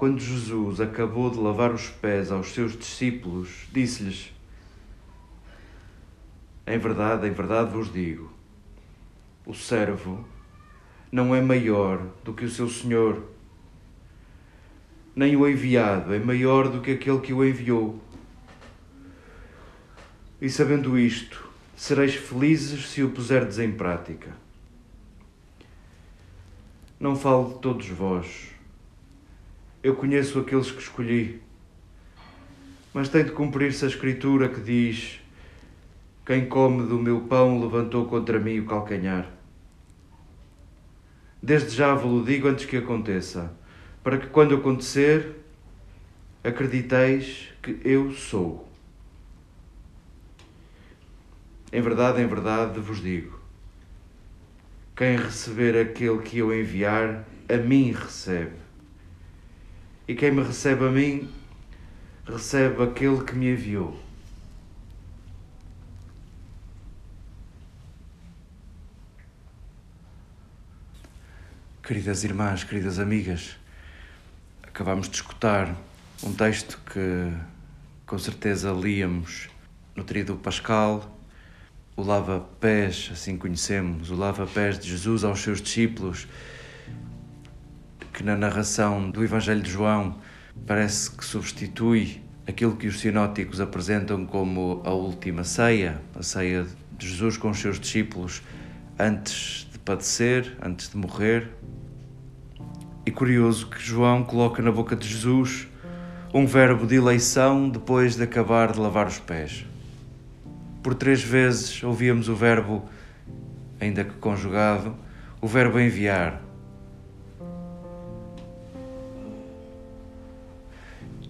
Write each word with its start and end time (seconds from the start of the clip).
quando 0.00 0.18
Jesus 0.18 0.80
acabou 0.80 1.28
de 1.28 1.38
lavar 1.38 1.74
os 1.74 1.90
pés 1.90 2.32
aos 2.32 2.54
seus 2.54 2.74
discípulos, 2.74 3.68
disse-lhes: 3.70 4.32
Em 6.66 6.78
verdade, 6.78 7.28
em 7.28 7.32
verdade 7.32 7.70
vos 7.70 7.92
digo, 7.92 8.32
o 9.44 9.52
servo 9.52 10.26
não 11.12 11.34
é 11.34 11.42
maior 11.42 12.00
do 12.24 12.32
que 12.32 12.46
o 12.46 12.50
seu 12.50 12.66
senhor, 12.66 13.22
nem 15.14 15.36
o 15.36 15.46
enviado 15.46 16.14
é 16.14 16.18
maior 16.18 16.70
do 16.70 16.80
que 16.80 16.92
aquele 16.92 17.20
que 17.20 17.34
o 17.34 17.44
enviou. 17.44 18.00
E 20.40 20.48
sabendo 20.48 20.98
isto, 20.98 21.46
sereis 21.76 22.14
felizes 22.14 22.88
se 22.88 23.02
o 23.02 23.10
puserdes 23.10 23.58
em 23.58 23.72
prática. 23.72 24.34
Não 26.98 27.14
falo 27.14 27.52
de 27.52 27.58
todos 27.58 27.86
vós. 27.88 28.49
Eu 29.82 29.96
conheço 29.96 30.38
aqueles 30.38 30.70
que 30.70 30.82
escolhi. 30.82 31.40
Mas 32.92 33.08
tem 33.08 33.24
de 33.24 33.32
cumprir-se 33.32 33.84
a 33.84 33.88
escritura 33.88 34.48
que 34.48 34.60
diz: 34.60 35.20
Quem 36.26 36.46
come 36.46 36.86
do 36.86 36.98
meu 36.98 37.22
pão 37.22 37.60
levantou 37.60 38.06
contra 38.06 38.38
mim 38.38 38.58
o 38.58 38.66
calcanhar. 38.66 39.30
Desde 41.42 41.70
já 41.70 41.94
vos 41.94 42.26
digo 42.26 42.48
antes 42.48 42.66
que 42.66 42.76
aconteça, 42.76 43.56
para 44.04 44.18
que 44.18 44.26
quando 44.26 44.54
acontecer, 44.54 45.36
acrediteis 46.44 47.48
que 47.62 47.80
eu 47.82 48.12
sou. 48.12 48.68
Em 51.72 51.80
verdade, 51.80 52.20
em 52.20 52.26
verdade 52.26 52.80
vos 52.80 53.00
digo: 53.00 53.40
quem 54.94 55.16
receber 55.16 55.74
aquele 55.80 56.18
que 56.18 56.36
eu 56.36 56.54
enviar, 56.54 57.24
a 57.48 57.56
mim 57.56 57.92
recebe. 57.92 58.69
E 60.10 60.14
quem 60.16 60.32
me 60.32 60.42
recebe 60.42 60.84
a 60.84 60.90
mim, 60.90 61.30
recebe 62.26 62.82
aquele 62.82 63.22
que 63.22 63.32
me 63.32 63.52
enviou. 63.52 63.96
Queridas 71.80 72.24
irmãs, 72.24 72.64
queridas 72.64 72.98
amigas, 72.98 73.56
acabamos 74.64 75.08
de 75.08 75.14
escutar 75.14 75.76
um 76.24 76.32
texto 76.32 76.80
que 76.92 77.32
com 78.04 78.18
certeza 78.18 78.72
líamos 78.72 79.48
no 79.94 80.02
tríduo 80.02 80.36
pascal 80.38 81.16
o 81.96 82.02
lava-pés, 82.02 83.10
assim 83.12 83.38
conhecemos, 83.38 84.10
o 84.10 84.16
lava-pés 84.16 84.76
de 84.76 84.88
Jesus 84.88 85.22
aos 85.22 85.38
seus 85.38 85.62
discípulos, 85.62 86.26
que 88.20 88.26
na 88.26 88.36
narração 88.36 89.10
do 89.10 89.24
Evangelho 89.24 89.62
de 89.62 89.70
João 89.70 90.18
parece 90.66 91.10
que 91.10 91.24
substitui 91.24 92.20
aquilo 92.46 92.76
que 92.76 92.86
os 92.86 93.00
sinóticos 93.00 93.62
apresentam 93.62 94.26
como 94.26 94.82
a 94.84 94.90
última 94.90 95.42
ceia, 95.42 96.02
a 96.14 96.22
ceia 96.22 96.66
de 96.98 97.08
Jesus 97.08 97.38
com 97.38 97.48
os 97.48 97.58
seus 97.58 97.80
discípulos 97.80 98.42
antes 98.98 99.66
de 99.72 99.78
padecer, 99.78 100.54
antes 100.60 100.90
de 100.90 100.98
morrer. 100.98 101.48
E 103.06 103.10
curioso 103.10 103.70
que 103.70 103.80
João 103.80 104.22
coloca 104.22 104.60
na 104.60 104.70
boca 104.70 104.94
de 104.94 105.08
Jesus 105.08 105.66
um 106.34 106.44
verbo 106.44 106.86
de 106.86 106.96
eleição 106.96 107.70
depois 107.70 108.16
de 108.16 108.22
acabar 108.22 108.70
de 108.70 108.80
lavar 108.80 109.06
os 109.06 109.18
pés 109.18 109.64
por 110.82 110.94
três 110.94 111.22
vezes 111.22 111.82
ouvíamos 111.82 112.28
o 112.28 112.34
verbo, 112.34 112.84
ainda 113.80 114.04
que 114.04 114.14
conjugado, 114.16 114.94
o 115.40 115.46
verbo 115.46 115.80
enviar. 115.80 116.49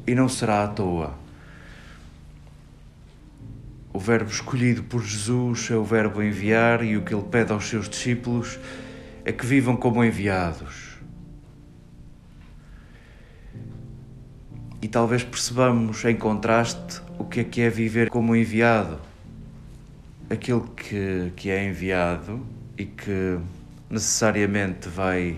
E 0.06 0.14
não 0.14 0.28
será 0.28 0.64
à 0.64 0.68
toa. 0.68 1.14
O 3.92 3.98
verbo 3.98 4.30
escolhido 4.30 4.82
por 4.84 5.02
Jesus 5.02 5.70
é 5.70 5.76
o 5.76 5.84
verbo 5.84 6.22
enviar, 6.22 6.84
e 6.84 6.96
o 6.96 7.02
que 7.02 7.14
ele 7.14 7.24
pede 7.24 7.52
aos 7.52 7.68
seus 7.68 7.88
discípulos 7.88 8.58
é 9.24 9.32
que 9.32 9.44
vivam 9.44 9.76
como 9.76 10.04
enviados. 10.04 10.98
E 14.82 14.88
talvez 14.88 15.22
percebamos 15.22 16.04
em 16.04 16.16
contraste 16.16 17.02
o 17.18 17.24
que 17.24 17.40
é 17.40 17.44
que 17.44 17.60
é 17.60 17.68
viver 17.68 18.08
como 18.08 18.34
enviado 18.34 18.98
aquilo 20.30 20.62
que, 20.68 21.32
que 21.34 21.50
é 21.50 21.68
enviado 21.68 22.46
e 22.78 22.86
que 22.86 23.38
necessariamente 23.90 24.88
vai 24.88 25.36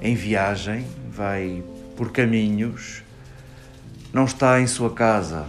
em 0.00 0.14
viagem, 0.14 0.86
vai 1.10 1.62
por 1.94 2.10
caminhos, 2.10 3.04
não 4.14 4.26
está 4.26 4.60
em 4.60 4.66
sua 4.68 4.94
casa. 4.94 5.44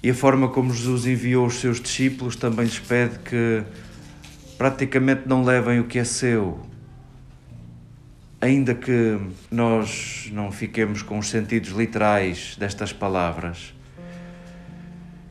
E 0.00 0.08
a 0.08 0.14
forma 0.14 0.48
como 0.48 0.72
Jesus 0.72 1.04
enviou 1.04 1.44
os 1.46 1.58
seus 1.58 1.80
discípulos 1.80 2.36
também 2.36 2.64
lhes 2.64 2.78
pede 2.78 3.18
que 3.18 3.64
praticamente 4.56 5.22
não 5.26 5.42
levem 5.42 5.80
o 5.80 5.84
que 5.84 5.98
é 5.98 6.04
seu. 6.04 6.64
Ainda 8.40 8.72
que 8.72 9.20
nós 9.50 10.30
não 10.32 10.52
fiquemos 10.52 11.02
com 11.02 11.18
os 11.18 11.28
sentidos 11.28 11.70
literais 11.70 12.56
destas 12.56 12.92
palavras, 12.92 13.74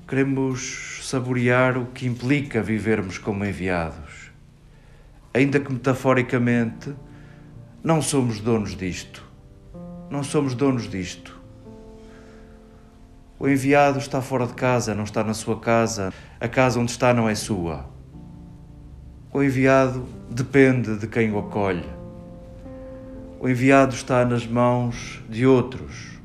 queremos 0.09 0.99
saborear 1.03 1.77
o 1.77 1.85
que 1.85 2.05
implica 2.05 2.61
vivermos 2.61 3.17
como 3.17 3.45
enviados. 3.45 4.29
Ainda 5.33 5.57
que 5.57 5.71
metaforicamente, 5.71 6.93
não 7.81 8.01
somos 8.01 8.41
donos 8.41 8.75
disto. 8.75 9.28
Não 10.09 10.23
somos 10.23 10.55
donos 10.55 10.89
disto. 10.89 11.39
O 13.37 13.47
enviado 13.47 13.99
está 13.99 14.21
fora 14.21 14.45
de 14.45 14.53
casa, 14.53 14.93
não 14.93 15.03
está 15.03 15.23
na 15.23 15.33
sua 15.33 15.59
casa, 15.59 16.13
a 16.39 16.47
casa 16.47 16.79
onde 16.79 16.91
está 16.91 17.13
não 17.13 17.29
é 17.29 17.35
sua. 17.35 17.85
O 19.31 19.41
enviado 19.41 20.05
depende 20.29 20.97
de 20.97 21.07
quem 21.07 21.31
o 21.31 21.39
acolhe. 21.39 21.87
O 23.39 23.47
enviado 23.47 23.93
está 23.93 24.25
nas 24.25 24.45
mãos 24.45 25.21
de 25.29 25.45
outros. 25.45 26.19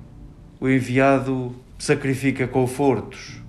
O 0.59 0.69
enviado 0.69 1.55
sacrifica 1.79 2.49
confortos 2.49 3.45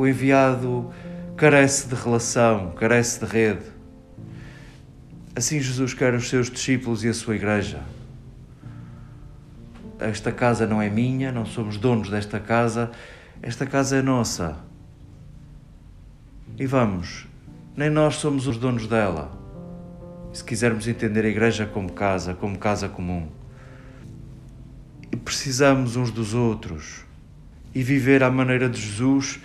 o 0.00 0.06
enviado 0.06 0.90
carece 1.36 1.86
de 1.86 1.94
relação, 1.94 2.70
carece 2.70 3.20
de 3.20 3.26
rede. 3.30 3.66
Assim 5.36 5.60
Jesus 5.60 5.92
quer 5.92 6.14
os 6.14 6.26
seus 6.30 6.50
discípulos 6.50 7.04
e 7.04 7.08
a 7.08 7.12
sua 7.12 7.36
igreja. 7.36 7.80
Esta 10.00 10.32
casa 10.32 10.66
não 10.66 10.80
é 10.80 10.88
minha, 10.88 11.30
não 11.30 11.44
somos 11.44 11.76
donos 11.76 12.08
desta 12.08 12.40
casa, 12.40 12.90
esta 13.42 13.66
casa 13.66 13.96
é 13.96 14.02
nossa. 14.02 14.58
E 16.58 16.66
vamos, 16.66 17.26
nem 17.76 17.90
nós 17.90 18.16
somos 18.16 18.46
os 18.46 18.56
donos 18.56 18.86
dela. 18.86 19.30
Se 20.32 20.42
quisermos 20.42 20.88
entender 20.88 21.24
a 21.24 21.28
igreja 21.28 21.66
como 21.66 21.92
casa, 21.92 22.34
como 22.34 22.58
casa 22.58 22.88
comum. 22.88 23.28
E 25.12 25.16
precisamos 25.16 25.96
uns 25.96 26.10
dos 26.10 26.34
outros. 26.34 27.04
E 27.74 27.82
viver 27.82 28.22
à 28.22 28.30
maneira 28.30 28.68
de 28.68 28.80
Jesus 28.80 29.40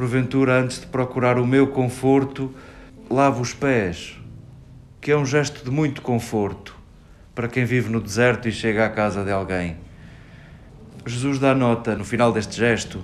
porventura, 0.00 0.58
antes 0.58 0.80
de 0.80 0.86
procurar 0.86 1.38
o 1.38 1.46
meu 1.46 1.66
conforto, 1.66 2.54
lavo 3.10 3.42
os 3.42 3.52
pés, 3.52 4.18
que 4.98 5.10
é 5.10 5.16
um 5.16 5.26
gesto 5.26 5.62
de 5.62 5.70
muito 5.70 6.00
conforto 6.00 6.74
para 7.34 7.48
quem 7.48 7.66
vive 7.66 7.90
no 7.90 8.00
deserto 8.00 8.48
e 8.48 8.52
chega 8.52 8.86
à 8.86 8.88
casa 8.88 9.22
de 9.22 9.30
alguém. 9.30 9.76
Jesus 11.06 11.38
dá 11.38 11.54
nota 11.54 11.96
no 11.96 12.04
final 12.04 12.32
deste 12.32 12.56
gesto. 12.56 13.02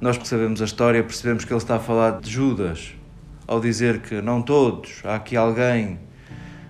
Nós 0.00 0.18
que 0.18 0.28
sabemos 0.28 0.60
a 0.60 0.64
história 0.64 1.02
percebemos 1.02 1.44
que 1.44 1.52
ele 1.52 1.58
está 1.58 1.76
a 1.76 1.80
falar 1.80 2.20
de 2.20 2.30
Judas, 2.30 2.94
ao 3.46 3.60
dizer 3.60 4.00
que 4.00 4.20
não 4.20 4.42
todos, 4.42 5.00
há 5.04 5.14
aqui 5.14 5.36
alguém, 5.36 5.98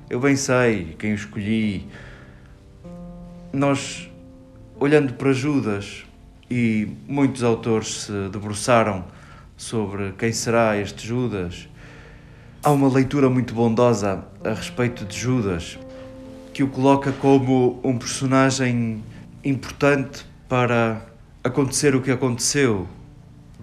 eu 0.08 0.20
bem 0.20 0.36
sei 0.36 0.94
quem 0.98 1.12
o 1.12 1.14
escolhi. 1.14 1.88
Nós, 3.52 4.08
olhando 4.78 5.14
para 5.14 5.32
Judas, 5.32 6.04
e 6.50 6.86
muitos 7.08 7.42
autores 7.42 8.02
se 8.02 8.28
debruçaram 8.28 9.06
sobre 9.56 10.12
quem 10.12 10.32
será 10.32 10.76
este 10.76 11.06
Judas. 11.06 11.66
Há 12.62 12.70
uma 12.70 12.92
leitura 12.92 13.30
muito 13.30 13.54
bondosa 13.54 14.22
a 14.44 14.50
respeito 14.50 15.04
de 15.06 15.18
Judas, 15.18 15.78
que 16.52 16.62
o 16.62 16.68
coloca 16.68 17.10
como 17.10 17.80
um 17.82 17.96
personagem 17.96 19.02
importante 19.42 20.26
para 20.52 21.06
acontecer 21.42 21.96
o 21.96 22.02
que 22.02 22.10
aconteceu. 22.10 22.86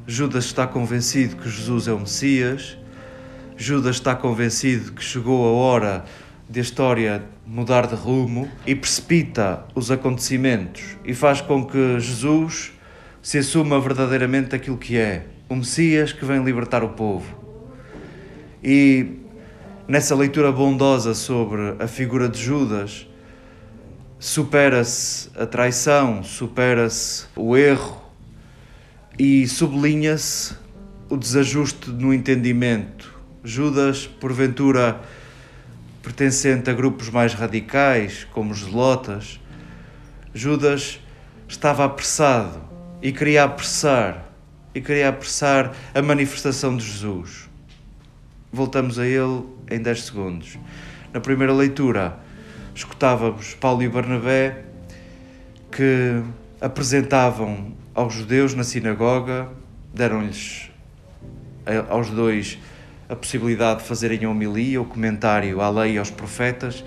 Judas 0.07 0.45
está 0.45 0.65
convencido 0.65 1.35
que 1.35 1.47
Jesus 1.47 1.87
é 1.87 1.93
o 1.93 1.99
Messias, 1.99 2.79
Judas 3.55 3.97
está 3.97 4.15
convencido 4.15 4.93
que 4.93 5.03
chegou 5.03 5.45
a 5.45 5.51
hora 5.51 6.03
de 6.49 6.59
a 6.59 6.63
história 6.63 7.23
mudar 7.45 7.85
de 7.85 7.93
rumo 7.93 8.49
e 8.65 8.73
precipita 8.73 9.65
os 9.75 9.91
acontecimentos 9.91 10.97
e 11.05 11.13
faz 11.13 11.41
com 11.41 11.63
que 11.63 11.99
Jesus 11.99 12.71
se 13.21 13.37
assuma 13.37 13.79
verdadeiramente 13.79 14.55
aquilo 14.55 14.75
que 14.75 14.97
é, 14.97 15.27
o 15.47 15.57
Messias 15.57 16.11
que 16.11 16.25
vem 16.25 16.43
libertar 16.43 16.83
o 16.83 16.89
povo. 16.89 17.37
E 18.63 19.19
nessa 19.87 20.15
leitura 20.15 20.51
bondosa 20.51 21.13
sobre 21.13 21.75
a 21.77 21.87
figura 21.87 22.27
de 22.27 22.41
Judas, 22.41 23.07
supera-se 24.19 25.29
a 25.35 25.45
traição, 25.45 26.21
supera-se 26.23 27.25
o 27.37 27.55
erro 27.55 28.03
e 29.17 29.47
sublinha-se 29.47 30.53
o 31.09 31.15
desajuste 31.15 31.89
no 31.89 32.13
entendimento. 32.13 33.17
Judas, 33.43 34.05
porventura, 34.05 34.99
pertencente 36.03 36.69
a 36.69 36.73
grupos 36.73 37.09
mais 37.09 37.33
radicais, 37.33 38.27
como 38.31 38.51
os 38.51 38.65
zelotas, 38.65 39.39
Judas 40.33 40.99
estava 41.47 41.85
apressado 41.85 42.61
e 43.01 43.13
queria 43.13 43.45
apressar, 43.45 44.25
e 44.75 44.81
queria 44.81 45.09
apressar 45.09 45.73
a 45.95 46.01
manifestação 46.01 46.75
de 46.75 46.85
Jesus. 46.85 47.49
Voltamos 48.51 48.99
a 48.99 49.07
ele 49.07 49.43
em 49.71 49.81
10 49.81 50.03
segundos. 50.03 50.59
Na 51.13 51.19
primeira 51.19 51.53
leitura, 51.53 52.19
escutávamos 52.79 53.55
Paulo 53.55 53.83
e 53.83 53.89
Barnabé 53.89 54.63
que 55.69 56.23
apresentavam 56.61 57.73
aos 57.93 58.13
judeus 58.13 58.53
na 58.53 58.63
sinagoga, 58.63 59.49
deram-lhes 59.93 60.71
aos 61.89 62.09
dois 62.09 62.57
a 63.09 63.17
possibilidade 63.17 63.81
de 63.81 63.85
fazerem 63.85 64.23
a 64.23 64.29
homilia, 64.29 64.81
o 64.81 64.85
comentário 64.85 65.59
à 65.59 65.69
lei 65.69 65.95
e 65.95 65.97
aos 65.97 66.09
profetas. 66.09 66.81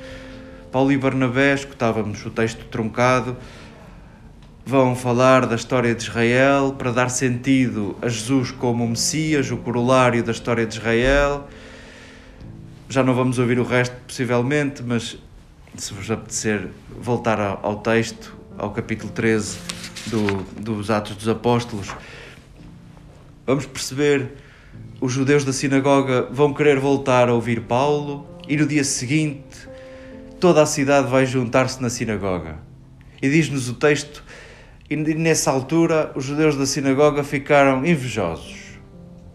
Paulo 0.70 0.90
e 0.92 0.96
Barnabé, 0.96 1.52
escutávamos 1.52 2.24
o 2.24 2.30
texto 2.30 2.64
truncado, 2.70 3.36
vão 4.64 4.96
falar 4.96 5.44
da 5.44 5.56
história 5.56 5.94
de 5.94 6.04
Israel 6.04 6.74
para 6.78 6.90
dar 6.90 7.10
sentido 7.10 7.98
a 8.00 8.08
Jesus 8.08 8.50
como 8.50 8.82
o 8.82 8.88
Messias, 8.88 9.50
o 9.50 9.58
corolário 9.58 10.22
da 10.22 10.32
história 10.32 10.64
de 10.64 10.74
Israel. 10.74 11.46
Já 12.88 13.02
não 13.02 13.14
vamos 13.14 13.38
ouvir 13.38 13.58
o 13.58 13.62
resto, 13.62 13.94
possivelmente, 14.06 14.82
mas 14.82 15.18
se 15.76 15.94
vos 15.94 16.10
apetecer 16.10 16.68
voltar 17.00 17.40
ao 17.40 17.76
texto, 17.76 18.36
ao 18.58 18.70
capítulo 18.70 19.10
13 19.12 19.58
do, 20.06 20.42
dos 20.60 20.90
Atos 20.90 21.16
dos 21.16 21.28
Apóstolos, 21.28 21.88
vamos 23.46 23.66
perceber 23.66 24.32
os 25.00 25.12
judeus 25.12 25.44
da 25.44 25.52
sinagoga 25.52 26.28
vão 26.30 26.52
querer 26.52 26.78
voltar 26.78 27.28
a 27.28 27.34
ouvir 27.34 27.62
Paulo 27.62 28.26
e 28.48 28.56
no 28.56 28.66
dia 28.66 28.84
seguinte 28.84 29.68
toda 30.38 30.62
a 30.62 30.66
cidade 30.66 31.08
vai 31.08 31.24
juntar-se 31.24 31.80
na 31.80 31.88
sinagoga. 31.88 32.58
E 33.20 33.30
diz-nos 33.30 33.68
o 33.68 33.74
texto, 33.74 34.24
e 34.90 34.96
nessa 34.96 35.50
altura 35.50 36.12
os 36.14 36.24
judeus 36.24 36.56
da 36.56 36.66
sinagoga 36.66 37.24
ficaram 37.24 37.86
invejosos. 37.86 38.78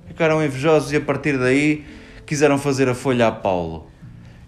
Ficaram 0.06 0.44
invejosos 0.44 0.92
e 0.92 0.98
a 0.98 1.02
partir 1.02 1.38
daí 1.38 1.86
quiseram 2.26 2.58
fazer 2.58 2.90
a 2.90 2.94
folha 2.94 3.28
a 3.28 3.32
Paulo. 3.32 3.88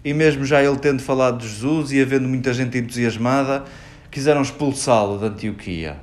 E 0.04 0.14
mesmo 0.14 0.44
já 0.44 0.62
ele 0.62 0.78
tendo 0.78 1.02
falado 1.02 1.38
de 1.38 1.48
Jesus 1.48 1.92
e 1.92 2.00
havendo 2.00 2.28
muita 2.28 2.54
gente 2.54 2.78
entusiasmada, 2.78 3.64
quiseram 4.10 4.42
expulsá-lo 4.42 5.18
da 5.18 5.26
Antioquia. 5.26 6.00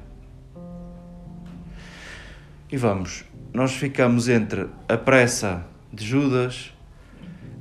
E 2.72 2.78
vamos, 2.78 3.24
nós 3.54 3.74
ficamos 3.74 4.28
entre 4.28 4.68
a 4.88 4.98
pressa 4.98 5.66
de 5.92 6.06
Judas 6.06 6.74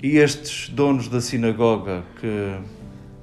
e 0.02 0.18
estes 0.18 0.68
donos 0.68 1.08
da 1.08 1.20
sinagoga 1.20 2.04
que 2.20 2.58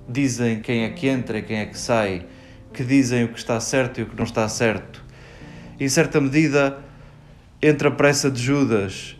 dizem 0.08 0.60
quem 0.60 0.84
é 0.84 0.90
que 0.90 1.08
entra 1.08 1.38
e 1.38 1.42
quem 1.42 1.58
é 1.58 1.66
que 1.66 1.78
sai, 1.78 2.26
que 2.74 2.84
dizem 2.84 3.26
o 3.26 3.30
que 3.30 3.38
está 3.38 3.60
certo 3.60 4.00
e 4.00 4.04
o 4.04 4.06
que 4.08 4.16
não 4.16 4.24
está 4.24 4.48
certo. 4.48 5.04
Em 5.80 5.88
certa 5.88 6.20
medida, 6.20 6.80
entre 7.62 7.88
a 7.88 7.92
pressa 7.92 8.32
de 8.32 8.42
Judas 8.42 9.16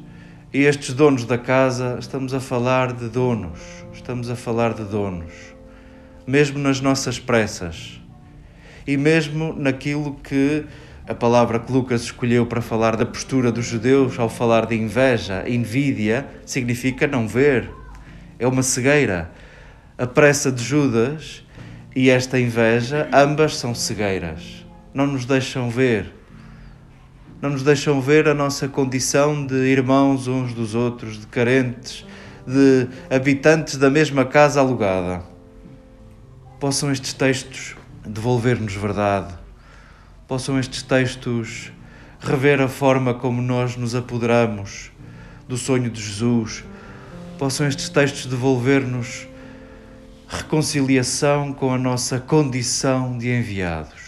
e 0.54 0.62
estes 0.64 0.94
donos 0.94 1.26
da 1.26 1.38
casa, 1.38 1.98
estamos 2.00 2.34
a 2.34 2.40
falar 2.40 2.94
de 2.94 3.10
donos, 3.10 3.60
estamos 3.94 4.30
a 4.30 4.36
falar 4.36 4.74
de 4.74 4.84
donos, 4.84 5.32
mesmo 6.26 6.58
nas 6.58 6.82
nossas 6.82 7.20
pressas 7.20 8.02
e 8.88 8.98
mesmo 8.98 9.54
naquilo 9.54 10.16
que 10.16 10.66
a 11.08 11.14
palavra 11.14 11.60
que 11.60 11.72
Lucas 11.72 12.02
escolheu 12.02 12.46
para 12.46 12.62
falar 12.62 12.96
da 12.96 13.06
postura 13.06 13.52
dos 13.52 13.66
judeus 13.66 14.18
ao 14.18 14.30
falar 14.30 14.66
de 14.66 14.76
inveja, 14.76 15.48
invídia, 15.48 16.26
significa 16.46 17.06
não 17.06 17.28
ver. 17.28 17.70
É 18.40 18.48
uma 18.48 18.64
cegueira. 18.64 19.30
A 19.98 20.08
pressa 20.08 20.52
de 20.52 20.64
Judas 20.64 21.46
e 21.96 22.10
esta 22.10 22.40
inveja, 22.40 23.08
ambas 23.14 23.58
são 23.58 23.76
cegueiras. 23.76 24.66
Não 24.94 25.06
nos 25.06 25.26
deixam 25.26 25.70
ver. 25.70 26.12
Não 27.42 27.52
nos 27.52 27.64
deixam 27.64 28.02
ver 28.02 28.28
a 28.28 28.34
nossa 28.34 28.68
condição 28.68 29.46
de 29.46 29.56
irmãos 29.56 30.28
uns 30.28 30.54
dos 30.54 30.74
outros, 30.74 31.20
de 31.20 31.28
carentes, 31.28 32.06
de 32.46 32.88
habitantes 33.10 33.78
da 33.78 33.90
mesma 33.90 34.26
casa 34.26 34.60
alugada. 34.60 35.24
Possam 36.60 36.92
estes 36.92 37.14
textos 37.14 37.76
devolver-nos 38.06 38.74
verdade 38.74 39.44
possam 40.28 40.60
estes 40.60 40.82
textos 40.82 41.72
rever 42.20 42.62
a 42.62 42.68
forma 42.68 43.14
como 43.14 43.42
nós 43.42 43.76
nos 43.76 43.94
apoderamos 43.94 44.92
do 45.48 45.58
sonho 45.58 45.92
de 45.92 46.02
Jesus, 46.02 46.64
possam 47.38 47.68
estes 47.68 47.90
textos 47.90 48.26
devolver-nos 48.26 49.28
reconciliação 50.28 51.54
com 51.54 51.72
a 51.72 51.78
nossa 51.78 52.20
condição 52.20 53.18
de 53.18 53.30
enviados. 53.30 54.03